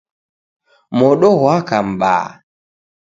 [0.97, 2.27] Modo ghwaka m'baa.